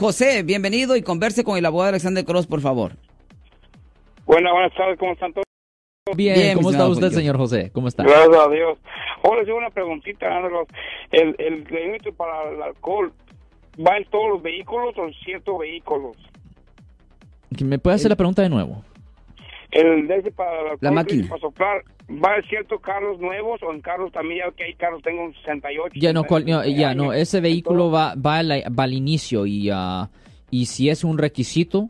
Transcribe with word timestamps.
José, 0.00 0.42
bienvenido 0.42 0.94
y 0.94 1.00
converse 1.00 1.42
con 1.42 1.56
el 1.56 1.64
abogado 1.64 1.88
Alexander 1.88 2.22
Cross, 2.22 2.46
por 2.46 2.60
favor. 2.60 2.92
Buenas, 4.26 4.52
buenas 4.52 4.74
tardes, 4.74 4.98
¿cómo 4.98 5.12
están 5.12 5.32
todos? 5.32 5.46
Bien, 6.14 6.34
Bien, 6.34 6.54
¿cómo 6.58 6.70
está 6.70 6.86
usted, 6.86 7.10
señor 7.12 7.38
José? 7.38 7.70
¿Cómo 7.72 7.88
está? 7.88 8.02
Gracias 8.02 8.36
a 8.36 8.50
Dios. 8.50 8.78
Hola, 9.22 9.42
yo 9.46 9.56
una 9.56 9.70
preguntita, 9.70 10.26
Andros. 10.36 10.68
¿El, 11.10 11.34
el 11.38 11.64
límite 11.64 12.12
para 12.12 12.50
el 12.50 12.62
alcohol 12.62 13.10
va 13.80 13.96
en 13.96 14.04
todos 14.10 14.28
los 14.34 14.42
vehículos 14.42 14.94
o 14.98 15.06
en 15.06 15.14
ciertos 15.24 15.58
vehículos? 15.58 16.14
¿Me 17.64 17.78
puede 17.78 17.96
hacer 17.96 18.10
la 18.10 18.16
pregunta 18.16 18.42
de 18.42 18.50
nuevo? 18.50 18.84
El 19.70 20.10
ese 20.10 20.30
para 20.30 20.52
el 20.52 20.58
alcohol, 20.58 20.78
La 20.82 20.90
máquina. 20.90 21.26
para 21.26 21.40
soplar, 21.40 21.82
¿va 22.10 22.36
en 22.36 22.42
ciertos 22.48 22.80
carros 22.80 23.18
nuevos 23.20 23.60
o 23.62 23.72
en 23.72 23.80
carros 23.80 24.12
también? 24.12 24.40
Ya 24.46 24.52
que 24.56 24.64
hay 24.64 24.74
carros, 24.74 25.02
tengo 25.02 25.24
un 25.24 25.34
68. 25.34 25.94
Ya 26.00 26.12
no, 26.12 26.24
cual- 26.24 26.44
no, 26.46 26.58
69 26.62 26.80
ya 26.80 26.94
no, 26.94 27.12
ese 27.12 27.40
vehículo 27.40 27.90
va, 27.90 28.14
va, 28.14 28.38
al, 28.38 28.50
va 28.78 28.84
al 28.84 28.92
inicio 28.94 29.46
y, 29.46 29.70
ah, 29.72 30.08
y 30.50 30.66
si 30.66 30.88
es 30.88 31.04
un 31.04 31.18
requisito 31.18 31.88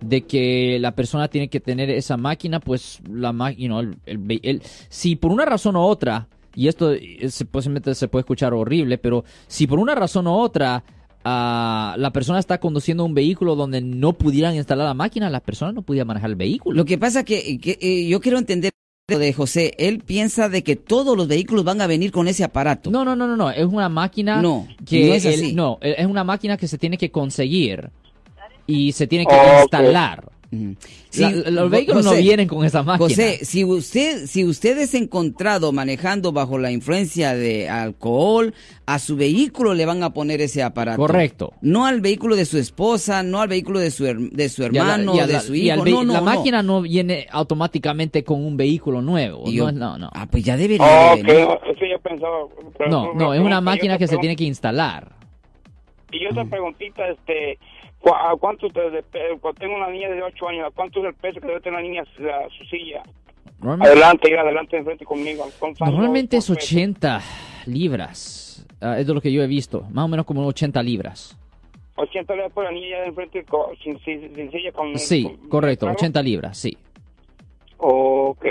de 0.00 0.22
que 0.22 0.78
la 0.80 0.92
persona 0.94 1.28
tiene 1.28 1.48
que 1.48 1.60
tener 1.60 1.88
esa 1.90 2.16
máquina, 2.18 2.60
pues 2.60 3.00
la 3.10 3.32
máquina, 3.32 3.80
el, 3.80 3.96
el 4.04 4.18
ve- 4.18 4.40
el- 4.42 4.62
si 4.90 5.16
por 5.16 5.30
una 5.32 5.44
razón 5.46 5.76
u 5.76 5.80
otra, 5.80 6.28
y 6.54 6.68
esto 6.68 6.92
eh, 6.92 7.28
se, 7.30 7.46
posiblemente 7.46 7.94
se 7.94 8.06
puede 8.08 8.20
escuchar 8.20 8.52
horrible, 8.52 8.98
pero 8.98 9.24
si 9.46 9.66
por 9.66 9.78
una 9.78 9.94
razón 9.94 10.26
u 10.26 10.32
otra 10.32 10.84
ah, 11.24 11.94
la 11.98 12.12
persona 12.12 12.38
está 12.38 12.58
conduciendo 12.60 13.04
un 13.04 13.14
vehículo 13.14 13.56
donde 13.56 13.80
no 13.80 14.12
pudieran 14.12 14.54
instalar 14.54 14.84
la 14.86 14.94
máquina, 14.94 15.30
la 15.30 15.40
persona 15.40 15.72
no 15.72 15.80
podía 15.82 16.04
manejar 16.04 16.28
el 16.30 16.36
vehículo. 16.36 16.76
Lo 16.76 16.84
que 16.84 16.98
pasa 16.98 17.24
que, 17.24 17.58
que, 17.58 17.78
eh, 17.80 18.06
yo 18.06 18.20
quiero 18.20 18.36
entender 18.38 18.72
de 19.06 19.32
José. 19.34 19.74
Él 19.76 19.98
piensa 20.00 20.48
de 20.48 20.62
que 20.64 20.76
todos 20.76 21.14
los 21.16 21.28
vehículos 21.28 21.62
van 21.64 21.80
a 21.82 21.86
venir 21.86 22.10
con 22.10 22.26
ese 22.26 22.42
aparato. 22.42 22.90
No, 22.90 23.04
no, 23.04 23.14
no, 23.14 23.26
no, 23.26 23.36
no. 23.36 23.50
Es 23.50 23.66
una 23.66 23.90
máquina 23.90 24.40
No, 24.40 24.66
que 24.86 25.08
no 25.08 25.14
es 25.14 25.24
él- 25.26 25.34
así. 25.34 25.52
no, 25.52 25.78
es 25.82 26.06
una 26.06 26.24
máquina 26.24 26.56
que 26.56 26.66
se 26.66 26.78
tiene 26.78 26.96
que 26.96 27.10
conseguir 27.10 27.90
y 28.66 28.92
se 28.92 29.06
tiene 29.06 29.26
que 29.26 29.34
Oh, 29.34 29.62
instalar. 29.62 30.30
La- 30.54 31.30
Sí, 31.30 31.42
los 31.50 31.70
vehículos 31.70 32.04
no 32.04 32.14
vienen 32.14 32.48
con 32.48 32.64
esa 32.64 32.82
máquina. 32.82 33.08
José, 33.08 33.44
si 33.44 33.64
usted, 33.64 34.26
si 34.26 34.44
usted 34.44 34.76
es 34.78 34.94
encontrado 34.94 35.70
manejando 35.70 36.32
bajo 36.32 36.58
la 36.58 36.72
influencia 36.72 37.34
de 37.34 37.68
alcohol, 37.68 38.52
a 38.86 38.98
su 38.98 39.14
vehículo 39.16 39.74
le 39.74 39.86
van 39.86 40.02
a 40.02 40.12
poner 40.12 40.40
ese 40.40 40.62
aparato. 40.62 40.98
Correcto. 40.98 41.52
No 41.62 41.86
al 41.86 42.00
vehículo 42.00 42.34
de 42.36 42.44
su 42.44 42.58
esposa, 42.58 43.22
no 43.22 43.40
al 43.40 43.48
vehículo 43.48 43.78
de 43.78 43.90
su, 43.92 44.04
de 44.04 44.48
su 44.48 44.62
Y 44.62 44.66
a 44.66 44.70
la- 44.70 44.80
hermano, 44.80 45.14
y 45.14 45.20
a 45.20 45.26
de 45.28 45.32
la- 45.34 45.40
su 45.40 45.54
y 45.54 45.70
al 45.70 45.86
hijo. 45.86 45.98
No, 45.98 46.04
no, 46.04 46.12
la 46.14 46.18
no. 46.20 46.24
máquina 46.26 46.62
no 46.62 46.82
viene 46.82 47.26
automáticamente 47.30 48.24
con 48.24 48.44
un 48.44 48.56
vehículo 48.56 49.00
nuevo. 49.00 49.44
Yo- 49.50 49.70
no, 49.70 49.90
no, 49.92 49.98
no. 49.98 50.10
Ah, 50.12 50.26
pues 50.28 50.42
ya 50.44 50.56
debería 50.56 50.84
Oh, 50.84 51.14
de 51.16 51.20
ok, 51.22 51.26
venir. 51.28 51.48
eso 51.70 51.84
yo 51.90 51.98
pensaba. 52.02 52.38
No, 52.90 53.14
no, 53.14 53.32
es 53.34 53.40
una 53.40 53.60
máquina 53.60 53.98
que 53.98 54.08
se 54.08 54.18
tiene 54.18 54.34
que 54.34 54.44
instalar. 54.44 55.12
Y 56.12 56.26
otra 56.26 56.44
preguntita, 56.44 57.08
este, 57.08 57.58
¿cu- 57.58 57.58
¿a 58.12 58.36
cuánto 58.36 58.66
cuando 59.40 59.58
tengo 59.60 59.76
una 59.76 59.88
niña 59.88 60.08
de 60.10 60.22
8 60.22 60.48
años, 60.48 60.66
¿a 60.66 60.70
cuánto 60.70 61.00
es 61.00 61.06
el 61.06 61.14
peso 61.14 61.40
que 61.40 61.46
debe 61.46 61.60
tener 61.60 61.80
la 61.80 61.88
niña 61.88 62.02
la- 62.18 62.48
su 62.56 62.64
silla? 62.64 63.02
Adelante, 63.80 64.30
ir 64.30 64.38
adelante, 64.38 64.76
enfrente 64.76 65.04
conmigo. 65.06 65.44
¿Cuántos 65.58 65.80
años 65.82 65.94
normalmente 65.94 66.36
es 66.36 66.46
por 66.46 66.56
peso? 66.56 66.66
80 66.76 67.20
libras. 67.66 68.66
Ah, 68.80 68.98
es 68.98 69.06
de 69.06 69.14
lo 69.14 69.20
que 69.20 69.32
yo 69.32 69.42
he 69.42 69.46
visto. 69.46 69.86
Más 69.90 70.04
o 70.04 70.08
menos 70.08 70.26
como 70.26 70.46
80 70.46 70.82
libras. 70.82 71.38
80 71.96 72.34
le 72.34 72.50
por 72.50 72.64
la 72.64 72.72
niña 72.72 73.00
de 73.00 73.06
enfrente 73.06 73.44
sin, 73.82 73.98
sin, 74.00 74.34
sin 74.34 74.50
silla 74.50 74.72
con... 74.72 74.98
Sí, 74.98 75.22
con- 75.22 75.48
correcto. 75.48 75.86
claro. 75.86 75.96
80 75.96 76.22
libras, 76.22 76.58
sí. 76.58 76.76
Ok. 77.78 78.44